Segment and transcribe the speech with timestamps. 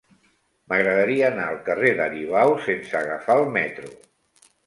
[0.71, 3.93] M'agradaria anar al carrer d'Aribau sense agafar el metro.